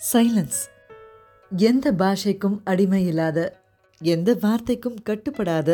Silence 0.00 0.58
எந்த 1.50 1.86
பாஷைக்கும் 1.92 2.56
அடிமை 2.64 3.00
இல்லாத 3.06 3.38
எந்த 4.00 4.30
வார்த்தைக்கும் 4.40 4.98
கட்டுப்படாத 5.02 5.68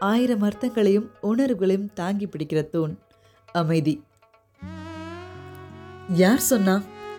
ஆயிரம் 0.00 0.42
அர்த்தங்களையும் 0.42 1.08
உணர்வுகளையும் 1.20 1.88
தாங்கி 1.94 2.26
பிடிக்கிற 2.26 2.60
தூண் 2.68 2.94
அமைதி. 3.52 3.94
யார் 6.14 6.44
சொன்னா 6.50 6.76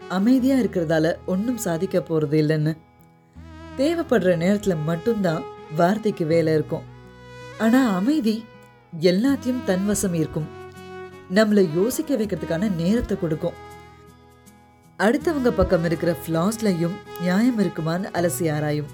அமைதியாக 0.09 0.63
இருக்கிறதால 0.63 1.15
ஒன்றும் 1.25 1.61
சாதிக்க 1.65 2.01
போகிறது 2.01 2.39
இல்லைன்னு? 2.43 2.73
தேவைப்படுற 3.77 4.37
நேரத்தில் 4.37 4.85
மட்டும்தான் 4.89 5.43
வார்த்தைக்கு 5.75 6.25
வேலை 6.25 6.53
இருக்கும். 6.53 6.87
ஆனால் 7.59 7.93
அமைதி 7.93 8.35
எல்லாத்தையும் 9.01 9.63
தன்வசம் 9.67 10.17
இருக்கும் 10.23 10.49
நம்மளை 11.35 11.65
யோசிக்க 11.75 12.15
வைக்கிறதுக்கான 12.15 12.75
நேரத்தை 12.75 13.17
கொடுக்கும். 13.19 13.57
அடுத்தவங்க 14.99 15.49
பக்கம் 15.49 15.83
இருக்கிற 15.83 16.15
ஃப்ளாஸ்லையும் 16.25 16.93
நியாயம் 17.19 17.59
இருக்குமான்னு 17.59 18.07
அலசி 18.19 18.45
ஆராயும். 18.53 18.87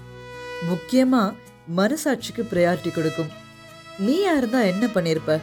முக்கியமாக 0.68 1.34
மனசாட்சிக்கு 1.76 2.42
ப்ரையாரிட்டி 2.50 2.90
கொடுக்கும். 2.94 3.30
நீ 3.98 4.16
இருந்தா 4.20 4.60
என்ன 4.60 4.86
பண்ணியிருப்ப 4.86 5.40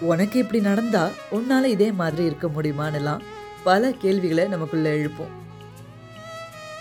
உனக்கு 0.00 0.38
இப்படி 0.38 0.60
நடந்தா 0.60 1.08
உன்னால 1.32 1.64
இதே 1.64 1.92
மாதிரி 1.92 2.24
இருக்க 2.24 2.48
முடியுமான்னுலாம் 2.48 3.20
பல 3.62 3.92
கேள்விகளை 3.92 4.48
நமக்குள்ள 4.48 4.88
எழுப்போம். 4.90 5.34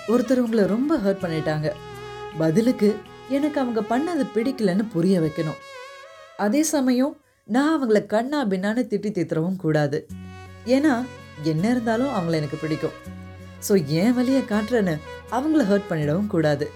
ஒருத்தர் 0.08 0.44
உங்களை 0.46 0.66
ரொம்ப 0.66 0.98
ஹர்ட் 0.98 1.24
பண்ணிட்டாங்க. 1.26 1.70
பதிலுக்கு 2.38 2.96
எனக்கு 3.30 3.60
அவங்க 3.60 3.82
பண்ணது 3.82 4.28
பிடிக்கலன்னு 4.36 4.90
புரிய 4.92 5.20
வைக்கணும். 5.20 5.62
அதே 6.38 6.64
சமயம் 6.64 7.18
நான் 7.46 7.74
அவங்கள 7.78 8.06
கண்ணா 8.06 8.46
பின்னான்னு 8.46 8.92
திட்டி 8.92 9.12
தீத்துறவும் 9.12 9.56
கூடாது. 9.56 10.08
ஏன்னா 10.66 11.06
என்ன 11.44 11.70
இருந்தாலும் 11.70 12.14
அவங்கள 12.14 12.32
எனக்கு 12.32 12.58
பிடிக்கும். 12.62 12.98
ஸோ 13.68 13.86
என் 13.88 14.14
வழியை 14.14 14.42
காட்டுறேன்னு 14.42 14.96
அவங்கள 15.32 15.62
ஹர்ட் 15.72 15.90
பண்ணிடவும் 15.90 16.28
கூடாது. 16.28 16.72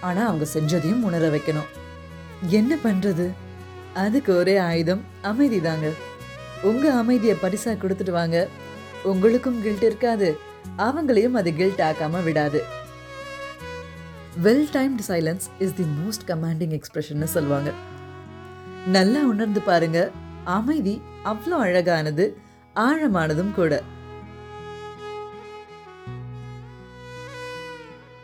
ஆனால் 0.00 0.26
அவங்க 0.26 0.46
செஞ்சதையும் 0.54 1.02
உணர 1.02 1.28
வைக்கணும். 1.28 1.70
என்ன 2.48 2.76
பண்ணுறது 2.84 3.26
அதுக்கு 3.94 4.36
ஒரே 4.36 4.56
ஆயுதம் 4.56 5.02
அமைதி 5.22 5.60
தாங்க. 5.60 5.90
உங்கள் 6.62 6.90
அமைதியை 6.90 7.36
பரிசாக 7.40 7.76
கொடுத்துட்டு 7.82 8.10
வாங்க. 8.10 8.48
உங்களுக்கும் 9.02 9.62
கில்ட் 9.62 9.82
இருக்காது. 9.82 10.38
அவங்களையும் 10.76 11.34
அது 11.34 11.54
கில்ட் 11.54 11.80
ஆக்காமல் 11.80 12.22
விடாது. 12.22 12.60
Well 14.42 14.68
timed 14.72 15.04
silence 15.08 15.46
is 15.58 15.74
the 15.74 15.86
most 16.00 16.26
commanding 16.26 16.74
எக்ஸ்பிரஷன்னு 16.78 17.24
சொல்லுவாங்க. 17.24 17.72
நல்லா 18.86 19.20
உணர்ந்து 19.24 19.60
பாருங்க. 19.60 20.10
அமைதி 20.44 21.00
அவ்வளோ 21.24 21.56
அழகானது 21.66 22.38
ஆழமானதும் 22.76 23.54
கூட. 23.54 23.82